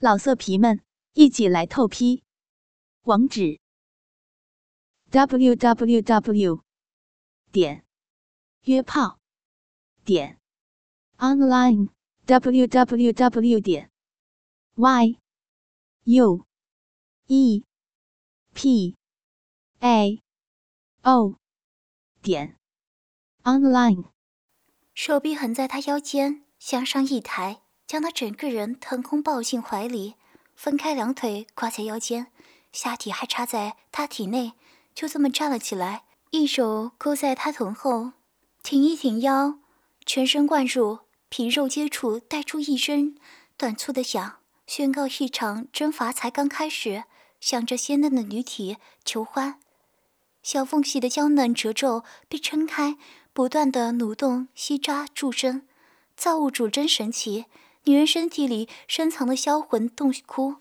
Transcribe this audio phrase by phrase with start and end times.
[0.00, 0.80] 老色皮们，
[1.14, 2.22] 一起来透批！
[3.02, 3.58] 网址
[5.10, 6.62] ：w w w
[7.50, 7.84] 点
[8.62, 9.18] 约炮
[10.04, 10.38] 点
[11.16, 11.88] online
[12.26, 13.90] w w w 点
[14.76, 15.18] y
[16.04, 16.46] u
[17.26, 17.64] e
[18.54, 18.96] p
[19.80, 20.22] a
[21.02, 21.36] o
[22.22, 22.56] 点
[23.42, 24.12] online。
[24.94, 27.67] 手臂横在他腰间，向上一抬。
[27.88, 30.14] 将他整个人腾空抱进怀里，
[30.54, 32.26] 分开两腿挂在腰间，
[32.70, 34.52] 下体还插在他体内，
[34.94, 38.12] 就这么站了起来，一手勾在他臀后，
[38.62, 39.54] 挺一挺腰，
[40.04, 40.98] 全神贯入，
[41.30, 43.16] 皮肉接触，带出一声
[43.56, 44.36] 短促的响，
[44.66, 47.04] 宣告一场征伐才刚开始，
[47.40, 49.58] 向着鲜嫩的女体求欢。
[50.42, 52.98] 小缝隙的娇嫩褶皱被撑开，
[53.32, 55.66] 不断的蠕动、吸扎、助生，
[56.14, 57.46] 造物主真神奇。
[57.88, 60.56] 女人身体里深藏的销魂洞窟，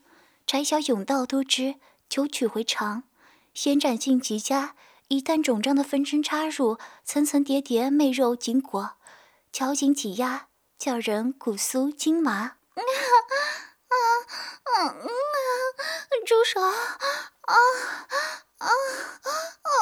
[0.45, 1.75] 窄小甬道多汁，
[2.07, 3.03] 九曲回肠，
[3.65, 4.75] 延展性极佳。
[5.09, 8.91] 一旦肿胀的分身插入，层层叠叠媚肉紧裹，
[9.51, 10.47] 绞紧挤压，
[10.79, 12.31] 叫人骨酥筋麻。
[12.33, 12.79] 啊啊
[13.89, 13.95] 啊
[14.63, 14.95] 啊啊！
[16.25, 16.61] 住手！
[16.61, 16.71] 啊
[17.41, 17.55] 啊
[18.59, 18.69] 啊啊
[19.63, 19.75] 啊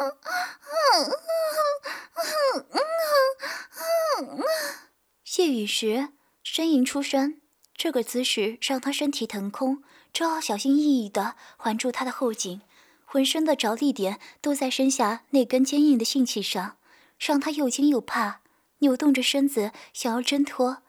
[0.00, 0.60] 啊！
[5.24, 6.10] 谢雨时
[6.44, 7.40] 呻吟出声，
[7.74, 12.60] 这个姿势让他身体腾空，只好小心翼翼地环住他的后颈，
[13.04, 16.76] 浑身的着力点都在身下那根坚硬的性器上，
[17.18, 18.40] 让他又惊又怕，
[18.78, 20.82] 扭动着身子想要挣脱，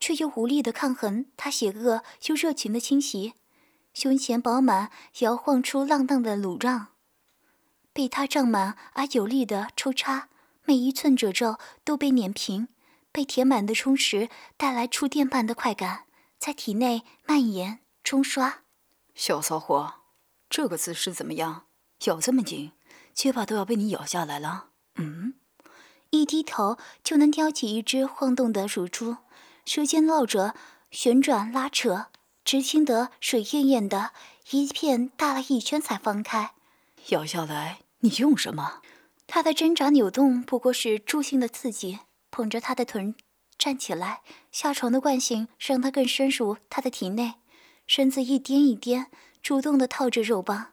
[0.00, 3.34] 却又无力地抗衡他邪恶又热情的侵袭，
[3.92, 6.88] 胸前饱满摇晃出浪荡的乳浪，
[8.00, 10.30] 被他胀满而有力的抽插，
[10.64, 12.68] 每一寸褶皱都被碾平。
[13.12, 16.04] 被填满的充实带来触电般的快感，
[16.38, 18.60] 在体内蔓延冲刷。
[19.14, 19.96] 小骚货，
[20.48, 21.66] 这个姿势怎么样？
[22.04, 22.72] 咬这么紧，
[23.12, 24.68] 结巴都要被你咬下来了。
[24.94, 25.34] 嗯，
[26.08, 29.18] 一低头就能叼起一只晃动的乳珠，
[29.66, 30.54] 舌尖绕着
[30.90, 32.06] 旋转拉扯，
[32.46, 34.12] 直听得水艳艳的，
[34.52, 36.52] 一片大了一圈才放开。
[37.08, 38.80] 咬下来，你用什么？
[39.26, 42.00] 他的挣扎扭动不过是助兴的刺激。
[42.32, 43.16] 捧着他的臀
[43.58, 44.22] 站起来，
[44.52, 47.34] 下床的惯性让他更深入他的体内，
[47.88, 49.10] 身子一颠一颠，
[49.42, 50.72] 主动的套着肉棒，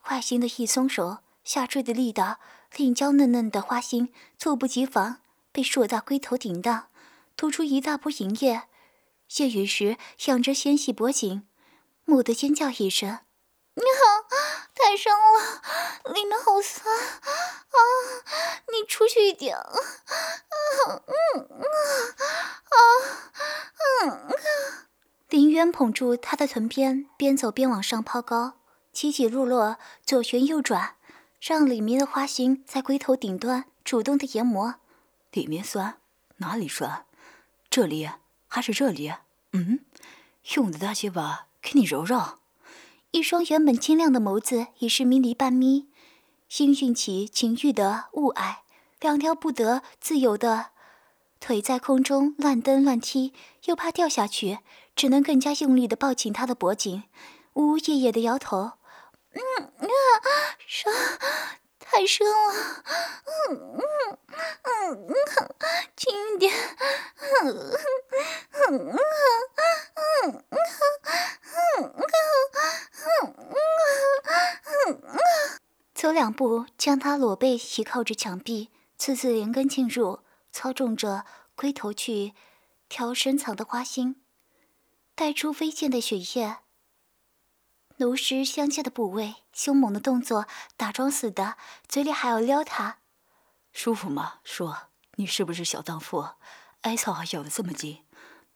[0.00, 2.40] 坏心的一松手，下坠的力道
[2.74, 4.08] 令娇嫩嫩的花心
[4.38, 5.18] 猝不及防
[5.52, 6.88] 被硕大龟头顶到，
[7.36, 8.62] 吐出一大波银液。
[9.36, 11.46] 夜雨时仰着纤细脖颈，
[12.06, 13.18] 蓦地尖叫一声。
[13.76, 14.28] 你好，
[14.72, 17.76] 太深了，里面好酸啊！
[18.70, 19.66] 你出去一点啊！
[20.86, 21.02] 嗯
[21.34, 21.64] 嗯
[22.70, 22.76] 啊
[24.04, 24.86] 啊！
[25.28, 28.54] 林渊捧住他的臀边，边走边往上抛高，
[28.92, 29.76] 起起落落，
[30.06, 30.94] 左旋右转，
[31.40, 34.76] 让里面的花心在龟头顶端主动的研磨。
[35.32, 35.98] 里面酸？
[36.36, 37.06] 哪里酸？
[37.68, 38.08] 这里
[38.46, 39.12] 还是这里？
[39.52, 39.84] 嗯，
[40.54, 42.38] 用我的大鸡巴给你揉揉。
[43.14, 45.88] 一双原本清亮的眸子已是迷离半眯，
[46.48, 48.56] 心蕴起情欲的雾霭，
[48.98, 50.72] 两条不得自由的
[51.38, 53.32] 腿在空中乱蹬乱踢，
[53.66, 54.58] 又怕掉下去，
[54.96, 57.04] 只能更加用力的抱紧他的脖颈，
[57.52, 58.72] 呜呜咽咽的摇头
[59.30, 59.40] ：“嗯
[59.78, 59.86] 啊，
[60.66, 60.92] 深，
[61.78, 62.82] 太深了，
[63.48, 64.18] 嗯嗯
[64.64, 65.14] 嗯嗯，
[65.94, 66.52] 轻一点，
[67.44, 68.98] 嗯嗯嗯
[70.24, 70.64] 嗯嗯。”
[76.04, 80.20] 走两步，将他裸背倚靠着墙壁，次次连根进入，
[80.52, 81.24] 操纵着
[81.56, 82.34] 龟头去
[82.90, 84.22] 挑深藏的花心，
[85.14, 86.58] 带出飞溅的血液，
[87.96, 91.56] 奴湿相接的部位，凶猛的动作，打桩似的，
[91.88, 92.98] 嘴里还要撩他，
[93.72, 94.40] 舒服吗？
[94.44, 96.32] 说，你是不是小荡妇？
[96.82, 98.04] 艾草还咬得这么紧？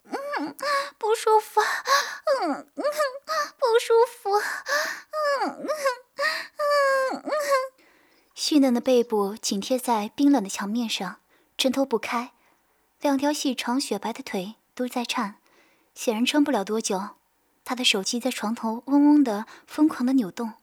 [0.04, 0.54] 嗯，
[0.98, 2.84] 不舒服，嗯嗯，
[3.56, 4.36] 不舒服，
[5.46, 5.68] 嗯嗯。
[8.34, 11.20] 细嫩的背部紧贴在冰冷的墙面上，
[11.56, 12.32] 挣脱不开，
[13.00, 15.36] 两条细长雪白的腿都在颤，
[15.94, 17.10] 显然撑不了多久。
[17.64, 20.54] 他的手机在床头嗡嗡的疯狂的扭动，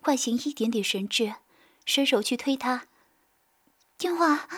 [0.00, 1.34] 唤醒一点点神智，
[1.84, 2.86] 伸手去推他。
[3.98, 4.48] 电话，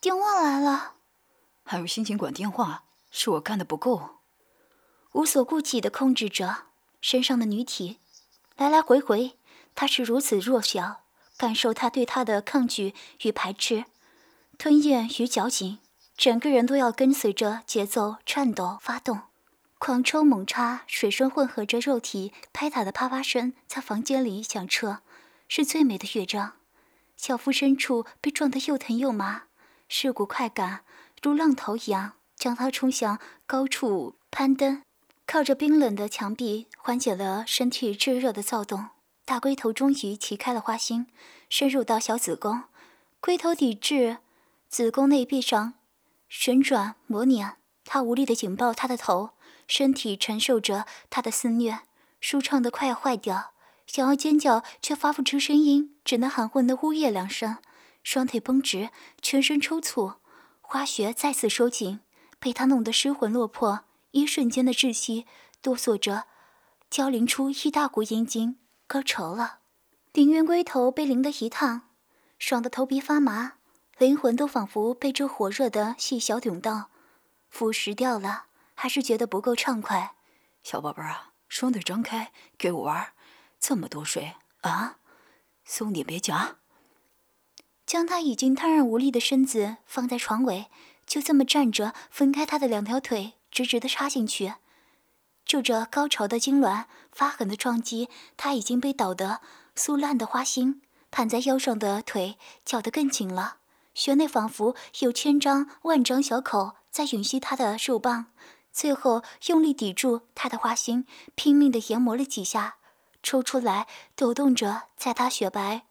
[0.00, 0.94] 电话来了。
[1.62, 2.84] 还有心情管电话？
[3.10, 4.16] 是我干的不够。
[5.12, 6.64] 无所顾忌的控制着
[7.00, 7.98] 身上的女体，
[8.56, 9.37] 来来回回，
[9.78, 11.02] 他是如此弱小。
[11.36, 13.84] 感受他对他的抗拒与排斥，
[14.58, 15.78] 吞咽与绞紧，
[16.16, 19.20] 整个人都要跟随着节奏颤抖发动，
[19.78, 24.98] 狂抽猛插，水声混合着肉体拍打的啪啪声，在房间里响彻，
[25.46, 26.54] 是最美的乐章。
[27.16, 29.44] 小腹深处被撞得又疼又麻，
[29.88, 30.80] 是股快感
[31.22, 34.82] 如浪头一样将他冲向高处攀登，
[35.24, 38.88] 靠着冰冷的墙壁缓解了身体炙热的躁动。
[39.28, 41.06] 大龟头终于齐开了花心，
[41.50, 42.62] 深入到小子宫，
[43.20, 44.16] 龟头抵至
[44.70, 45.74] 子宫内壁上。
[46.30, 49.32] 旋转磨碾，他无力的紧抱他的头，
[49.66, 51.80] 身体承受着他的肆虐，
[52.22, 53.52] 舒畅的快要坏掉，
[53.86, 57.58] 想要尖叫却发不出声音，只能含混的呜咽两声，
[58.02, 58.88] 双腿绷直，
[59.20, 60.14] 全身抽搐，
[60.62, 62.00] 花穴再次收紧，
[62.38, 63.80] 被他弄得失魂落魄，
[64.12, 65.26] 一瞬间的窒息，
[65.60, 66.24] 哆嗦着，
[66.88, 68.56] 交淋出一大股阴茎，
[68.88, 69.58] 高潮了，
[70.14, 71.82] 林渊龟头被淋得一烫，
[72.38, 73.52] 爽得头皮发麻。
[73.98, 76.88] 灵魂都仿佛被这火热的细小甬道
[77.50, 80.14] 腐蚀掉了，还是觉得不够畅快。
[80.62, 83.08] 小宝贝儿啊，双腿张开，给我玩，
[83.60, 84.96] 这么多水啊！
[85.66, 86.56] 松点，别夹。
[87.84, 90.70] 将他已经瘫软无力的身子放在床尾，
[91.06, 94.54] 就这么站着，分开他的两条腿，直直的插进去。
[95.48, 99.40] 就这高潮的痉挛，发狠的撞击，他已经被捣得
[99.74, 102.36] 酥烂的花心，盘在腰上的腿
[102.66, 103.56] 绞得更紧了。
[103.94, 108.26] 穴内仿佛有千张万张小口在吮吸他的肉棒，
[108.70, 112.76] 最后用力抵住他的花心，拼命地研磨了几下，
[113.22, 115.86] 抽出来，抖动着，在他雪白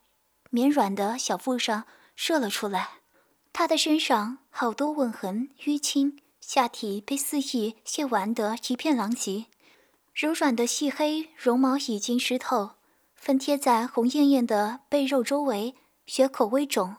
[0.52, 2.92] 绵软的小腹上射了出来。
[3.52, 9.48] 他的身上好多吻痕淤青，下体被肆意亵玩得一片狼藉，
[10.14, 12.76] 柔软的细黑绒毛已经湿透，
[13.16, 16.96] 分贴在红艳艳的背肉周围，血口微肿。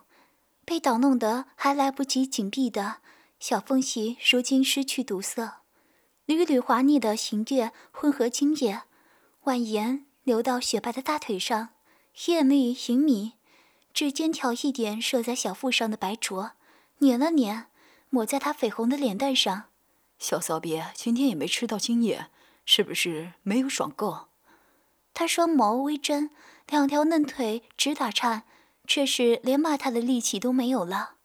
[0.67, 2.97] 被捣弄得还来不及紧闭的
[3.41, 5.63] 小缝隙，如今失去堵塞，
[6.27, 8.83] 缕缕滑腻的行液混合精液，
[9.45, 11.71] 蜿蜒流到雪白的大腿上，
[12.27, 13.33] 艳丽盈米，
[13.95, 16.51] 指尖挑一点射在小腹上的白灼，
[16.99, 17.69] 捻了捻，
[18.11, 19.65] 抹在她绯红的脸蛋上。
[20.19, 22.27] 小骚逼今天也没吃到精液，
[22.65, 24.29] 是不是没有爽够？
[25.15, 26.31] 他双眸微睁，
[26.67, 28.45] 两条嫩腿直打颤。
[28.89, 31.17] 却是连骂他的力气都没有了。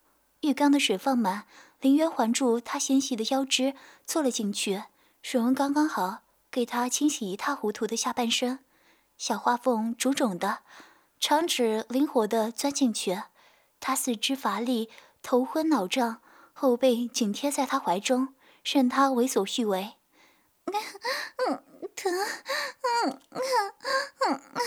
[0.41, 1.45] 浴缸的水放满，
[1.79, 3.73] 林渊环住他纤细的腰肢
[4.05, 4.83] 坐了进去，
[5.21, 8.59] 水温刚刚好，给他清洗一塌糊涂的下半身。
[9.17, 10.59] 小花缝肿肿的，
[11.21, 13.21] 长指灵活地钻进去。
[13.79, 14.89] 他四肢乏力，
[15.21, 16.19] 头昏脑胀，
[16.63, 19.95] 后背紧贴在他怀中，任他为所欲为。
[20.65, 21.61] 嗯，
[21.93, 23.41] 疼，嗯嗯
[24.29, 24.61] 嗯嗯。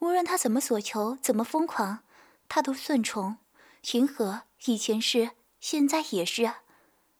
[0.00, 2.00] 无论他怎么索求，怎么疯狂。
[2.48, 3.36] 他都顺从，
[3.80, 5.30] 平和，以前是，
[5.60, 6.52] 现在也是。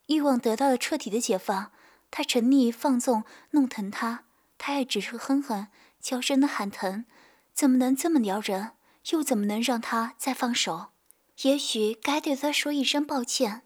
[0.09, 1.71] 欲望得到了彻底的解放，
[2.11, 3.23] 他沉溺放纵，
[3.53, 4.25] 弄疼他，
[4.59, 5.69] 他也只是哼哼，
[6.01, 7.05] 娇声的喊疼，
[7.55, 8.73] 怎么能这么撩人？
[9.11, 10.89] 又怎么能让他再放手？
[11.43, 13.63] 也许该对他说一声抱歉，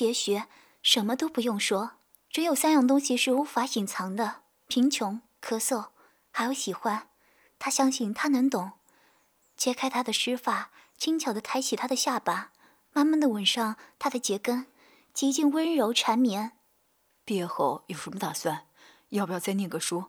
[0.00, 0.42] 也许
[0.82, 1.92] 什么都不用说。
[2.30, 5.88] 只有三样东西是无法隐藏的：贫穷、咳嗽，
[6.30, 7.08] 还有喜欢。
[7.58, 8.72] 他相信他能懂。
[9.56, 10.70] 揭开他的湿发。
[10.98, 12.50] 轻巧地抬起他的下巴，
[12.92, 14.66] 慢慢地吻上他的睫根，
[15.14, 16.58] 极尽温柔缠绵。
[17.24, 18.66] 毕业后有什么打算？
[19.10, 20.06] 要不要再念个书？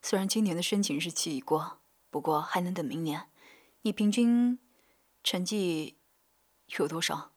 [0.00, 3.28] 虽然今年的申请日期已过，不过还能等明年。
[3.82, 4.58] 你平均
[5.22, 5.98] 成绩
[6.78, 7.32] 有多少？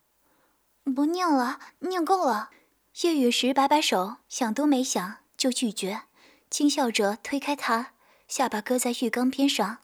[0.83, 2.49] 不念了，念够了。
[3.01, 6.01] 叶雨时摆摆手，想都没想就拒绝，
[6.49, 7.93] 轻笑着推开他，
[8.27, 9.79] 下巴搁在浴缸边上。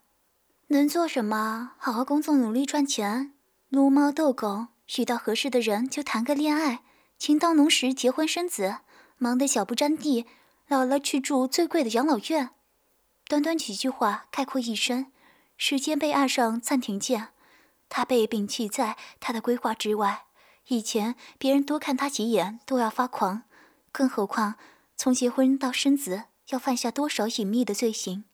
[0.68, 1.72] 能做什么？
[1.78, 3.32] 好好工作，努力赚钱，
[3.68, 6.82] 撸猫逗狗，遇到合适的人就谈个恋爱，
[7.18, 8.76] 情到浓时结婚生子，
[9.18, 10.26] 忙得脚不沾地，
[10.68, 12.50] 老了去住最贵的养老院。
[13.26, 15.10] 短短几句话概括一生，
[15.56, 17.28] 时间被按上暂停键，
[17.88, 20.26] 他被摒弃在他的规划之外。
[20.66, 23.42] 以前别人多看他几眼都要发狂，
[23.90, 24.54] 更何况
[24.96, 28.24] 从结婚到生子要犯下多少隐秘的罪行？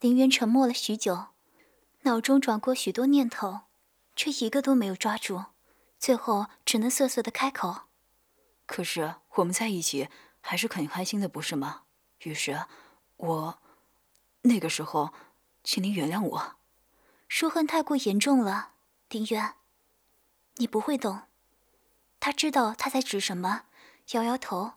[0.00, 1.26] 林渊沉默了许久。
[2.02, 3.60] 脑中转过许多念头，
[4.16, 5.44] 却一个都没有抓住，
[5.98, 7.82] 最后只能瑟瑟的开口
[8.64, 10.08] ：“可是我们在一起
[10.40, 11.82] 还是很开心的，不是吗？
[12.20, 12.64] 于是，
[13.16, 13.58] 我
[14.42, 15.12] 那个时候，
[15.62, 16.56] 请您原谅我。
[17.28, 18.72] 说恨太过严重了，
[19.10, 19.54] 林渊，
[20.56, 21.22] 你不会懂。”
[22.20, 23.62] 他知道他在指什么，
[24.12, 24.74] 摇摇头：“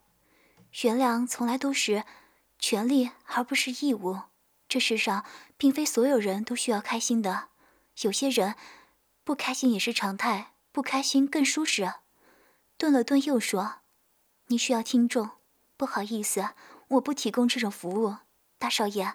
[0.82, 2.06] 原谅从来都是
[2.58, 4.22] 权利，而不是义务。”
[4.68, 5.24] 这世上
[5.58, 7.50] 并非所有人都需要开心的，
[8.02, 8.56] 有些人
[9.24, 11.94] 不开心也是常态，不开心更舒适。
[12.78, 13.82] 顿了顿，又说
[14.48, 15.30] ：“你需要听众。
[15.78, 16.50] 不好意思，
[16.88, 18.16] 我不提供这种服务。
[18.58, 19.14] 大少爷，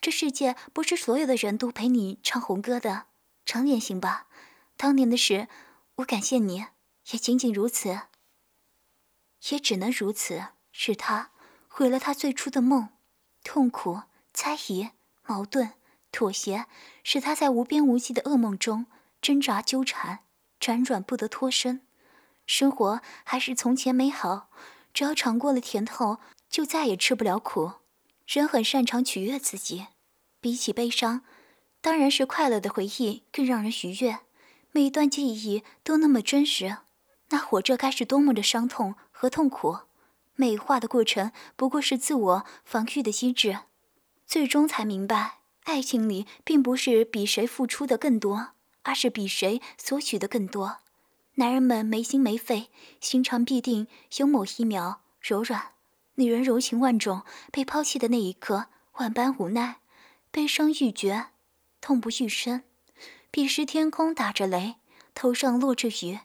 [0.00, 3.06] 这世界不是所有的人都陪你唱红歌的，
[3.44, 4.26] 长点行吧？
[4.76, 5.48] 当年的事，
[5.96, 6.66] 我感谢你，
[7.12, 8.00] 也仅仅如此，
[9.50, 10.48] 也只能如此。
[10.72, 11.32] 是他
[11.68, 12.90] 毁了他最初的梦，
[13.42, 14.02] 痛苦、
[14.32, 14.90] 猜疑、
[15.26, 15.72] 矛盾、
[16.12, 16.66] 妥协，
[17.02, 18.86] 使他在无边无际的噩梦中
[19.20, 20.20] 挣扎纠缠，
[20.60, 21.82] 辗转不得脱身。
[22.46, 24.48] 生活还是从前美好，
[24.94, 27.72] 只要尝过了甜头，就再也吃不了苦。
[28.26, 29.88] 人很擅长取悦自己，
[30.40, 31.24] 比起悲伤，
[31.80, 34.20] 当然是快乐的回忆更让人愉悦。
[34.70, 36.78] 每一段记忆都那么真实，
[37.30, 39.78] 那活着该是多么的伤痛和痛苦。
[40.36, 43.58] 美化的过程不过是自我防御的机制，
[44.26, 50.78] 最终才明白，爱情里并不是比谁付出的更多，而是比谁索取的更多。
[51.34, 52.70] 男人们没心没肺，
[53.00, 55.72] 心肠必定有某一秒柔软；
[56.14, 57.22] 女人柔情万种，
[57.52, 59.80] 被抛弃的那一刻，万般无奈，
[60.30, 61.26] 悲伤欲绝，
[61.80, 62.62] 痛不欲生。
[63.30, 64.76] 彼时天空打着雷，
[65.14, 66.18] 头上落着雨，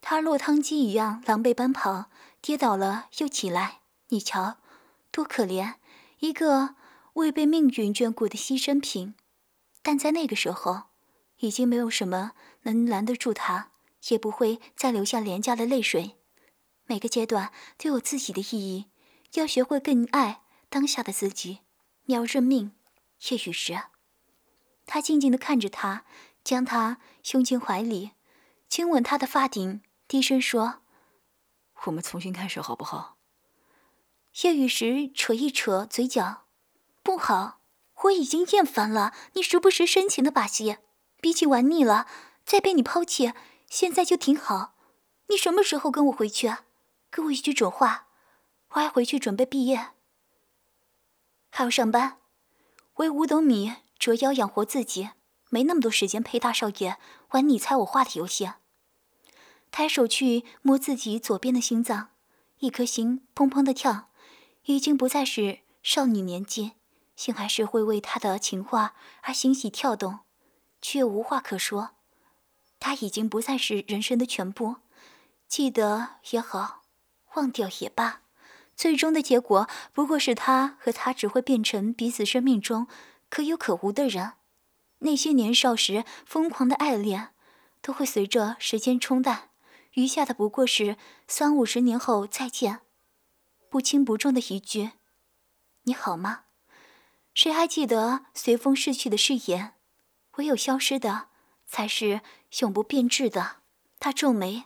[0.00, 3.80] 他落汤鸡一样狼狈奔跑，跌倒了又起来。
[4.08, 4.56] 你瞧，
[5.10, 5.74] 多可怜，
[6.18, 6.74] 一个
[7.14, 9.14] 未被命运眷顾的牺牲品。
[9.82, 10.84] 但在那个时候，
[11.38, 13.70] 已经没有什么能拦得住他，
[14.08, 16.16] 也不会再流下廉价的泪水。
[16.86, 18.86] 每个阶段都有自己的意义，
[19.34, 21.60] 要学会更爱当下的自己。
[22.06, 22.72] 你要认命，
[23.28, 23.80] 叶雨时。
[24.86, 26.04] 他静静地看着他，
[26.42, 26.98] 将他
[27.32, 28.10] 拥进怀里，
[28.68, 30.80] 亲吻他的发顶，低声说
[31.86, 33.16] ：“我们重新开始好不好？”
[34.42, 36.46] 叶雨时扯一扯嘴角
[37.04, 37.60] ：“不好，
[38.02, 40.78] 我已经厌烦了你时不时深情的把戏，
[41.20, 42.08] 比起玩腻了，
[42.44, 43.32] 再被你抛弃，
[43.68, 44.74] 现在就挺好。
[45.28, 46.56] 你什么时候跟我回去？
[47.12, 48.08] 给我一句准话，
[48.70, 49.90] 我还回去准备毕业，
[51.52, 52.18] 还要上班，
[52.94, 55.10] 为五斗米。”折腰养活自己，
[55.50, 56.96] 没那么多时间陪大少爷
[57.30, 58.50] 玩你猜我画的游戏。
[59.70, 62.08] 抬手去摸自己左边的心脏，
[62.58, 64.10] 一颗心砰砰的跳，
[64.64, 66.72] 已经不再是少女年纪，
[67.16, 70.20] 心还是会为他的情话而欣喜跳动，
[70.82, 71.90] 却无话可说。
[72.78, 74.76] 他已经不再是人生的全部，
[75.46, 76.82] 记得也好，
[77.34, 78.22] 忘掉也罢，
[78.74, 82.86] 最终的结果不过是他和他只会变成彼此生命中。
[83.28, 84.32] 可有可无的人，
[85.00, 87.28] 那些年少时疯狂的爱恋，
[87.80, 89.49] 都会随着时间冲淡，
[89.94, 92.80] 余下的不过是三五十年后再见，
[93.68, 94.92] 不轻不重的一句
[95.82, 96.44] “你好吗？”
[97.34, 99.74] 谁还记得随风逝去的誓言？
[100.36, 101.28] 唯有消失的，
[101.66, 102.20] 才是
[102.60, 103.56] 永不变质的。
[103.98, 104.64] 他皱眉：“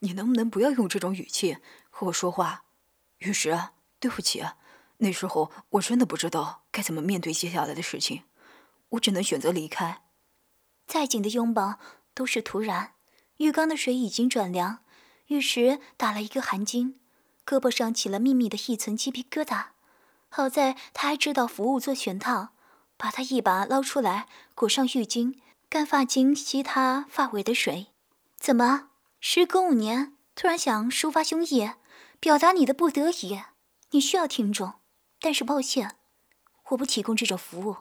[0.00, 1.58] 你能不能不要用这种语气
[1.88, 2.64] 和我说话？”
[3.18, 3.56] 玉石，
[4.00, 4.44] 对不起。
[4.98, 8.24] 那时候我真的不知道该怎么面对接下来的事情，
[8.90, 10.02] 我只能选择离开。
[10.86, 11.78] 再紧的拥抱
[12.14, 12.95] 都是徒然。
[13.38, 14.78] 浴缸的水已经转凉，
[15.26, 16.94] 玉石打了一个寒噤，
[17.44, 19.66] 胳膊上起了密密的一层鸡皮疙瘩。
[20.28, 22.50] 好在他还知道服务做全套，
[22.96, 25.38] 把他一把捞出来，裹上浴巾，
[25.68, 27.88] 干发巾吸他发尾的水。
[28.38, 28.88] 怎么，
[29.20, 31.74] 时隔五年，突然想抒发胸臆，
[32.20, 33.40] 表达你的不得已？
[33.90, 34.74] 你需要听众。
[35.20, 35.96] 但是抱歉，
[36.68, 37.76] 我不提供这种服务。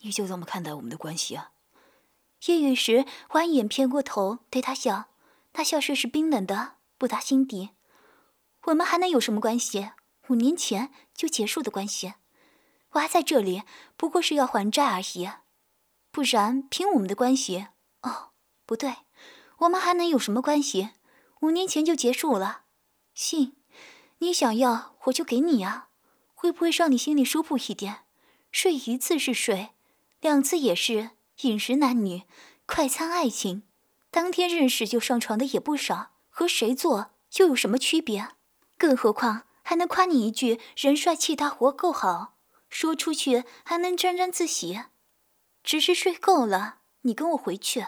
[0.00, 1.50] 你就这么看待我们的关系啊？
[2.44, 5.06] 夜雨时弯眼偏过头对他笑，
[5.54, 7.70] 那笑色是冰冷的，不达心底。
[8.64, 9.90] 我们还能有什么关系？
[10.28, 12.14] 五年前就结束的关系。
[12.90, 13.62] 我还在这里，
[13.96, 15.30] 不过是要还债而已。
[16.10, 17.68] 不然凭我们的关系……
[18.02, 18.30] 哦，
[18.64, 18.96] 不对，
[19.58, 20.90] 我们还能有什么关系？
[21.40, 22.62] 五年前就结束了。
[23.14, 23.56] 信，
[24.18, 25.88] 你想要我就给你呀。
[26.34, 28.04] 会不会让你心里舒服一点？
[28.52, 29.70] 睡一次是睡，
[30.20, 31.10] 两次也是。
[31.42, 32.22] 饮食男女，
[32.64, 33.62] 快餐爱情，
[34.10, 36.12] 当天认识就上床的也不少。
[36.28, 38.28] 和谁做又有什么区别？
[38.76, 42.36] 更何况还能夸你一句人帅气大活够好，
[42.68, 44.82] 说出去还能沾沾自喜。
[45.64, 47.86] 只是睡够了，你跟我回去。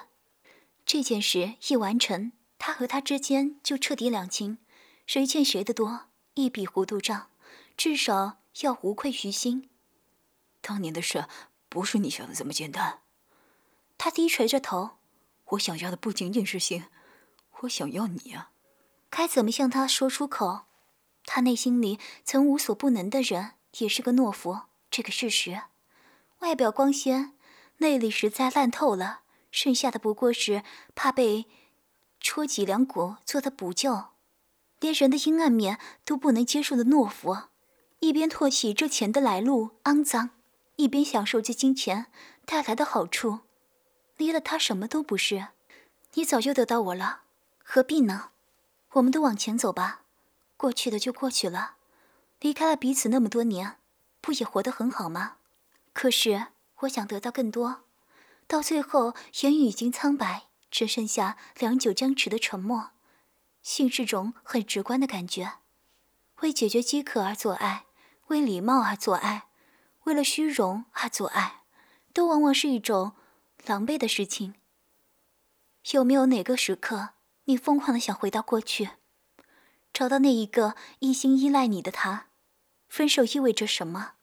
[0.87, 4.59] 这件事一完成，他和他之间就彻底两清，
[5.07, 7.31] 谁欠谁的多，一笔糊涂账。
[7.77, 9.71] 至少要无愧于心。
[10.61, 11.27] 当年的事
[11.69, 13.03] 不是你想的这么简单。
[13.99, 14.91] 他低垂着头，
[15.47, 16.85] 我想要的不仅仅是心，
[17.61, 18.53] 我想要你啊！
[19.11, 20.63] 该怎么向他说出口？
[21.25, 25.63] 他内心里曾无所不能的人，也是个懦夫，这个事实。
[26.39, 27.35] 外表光鲜，
[27.79, 30.63] 内里实在烂透了，剩下的不过是
[30.95, 31.47] 怕被
[32.21, 34.05] 戳脊梁骨做的补救。
[34.81, 37.37] 连人的阴暗面都不能接受的懦夫，
[37.99, 40.31] 一边唾弃这钱的来路肮脏，
[40.77, 42.07] 一边享受这金钱
[42.47, 43.41] 带来的好处，
[44.19, 45.49] 离了他什么都不是。
[46.15, 47.23] 你早就得到我了，
[47.65, 48.31] 何必呢？
[48.93, 50.03] 我们都往前走吧，
[50.57, 51.77] 过去的就过去了。
[52.41, 53.77] 离开了彼此那么多年，
[54.21, 55.37] 不也活得很好吗？
[55.93, 56.49] 可是
[56.81, 57.83] 我想得到更多，
[58.47, 62.91] 到最后言语已经苍白，只剩下良久僵持的沉默。
[63.63, 65.59] 性是种很直观的感觉，
[66.41, 67.85] 为解决饥渴而做爱，
[68.29, 69.49] 为礼貌而做爱，
[70.05, 71.63] 为了虚荣而做爱，
[72.15, 73.13] 都往往是一种
[73.69, 74.55] 狼狈的事情。
[75.93, 77.11] 有没有哪个时刻，
[77.45, 78.91] 你疯狂的想回到过去，
[79.93, 82.27] 找到那一个一心依赖你的他？
[82.89, 84.15] 分手意味着什么？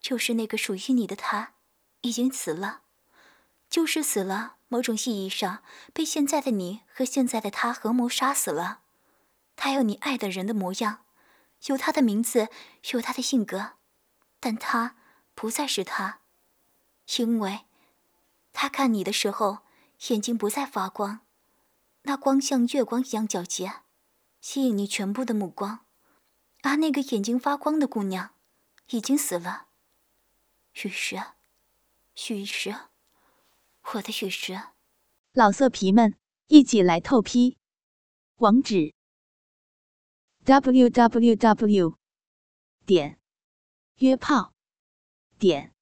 [0.00, 1.54] 就是那个属于你的他，
[2.02, 2.82] 已经死了，
[3.68, 4.56] 就是死了。
[4.68, 8.80] 某种意义上，被现在的你和现在的他合谋杀死了。
[9.54, 11.04] 他有你爱的人的模样，
[11.66, 12.48] 有他的名字，
[12.92, 13.74] 有他的性格，
[14.40, 14.96] 但他
[15.36, 16.18] 不再是他，
[17.18, 17.65] 因为，
[18.58, 19.58] 他看你的时候，
[20.08, 21.20] 眼睛不再发光，
[22.04, 23.82] 那光像月光一样皎洁，
[24.40, 25.84] 吸引你全部的目光。
[26.62, 28.30] 而那个眼睛发光的姑娘，
[28.88, 29.66] 已经死了。
[30.72, 31.22] 许石，
[32.14, 32.74] 许石。
[33.92, 34.58] 我的许石，
[35.32, 37.58] 老色皮们一起来透批！
[38.36, 38.94] 网址
[40.44, 41.98] ：w w w
[42.86, 43.20] 点
[43.96, 44.54] 约炮
[45.38, 45.74] 点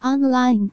[0.00, 0.72] online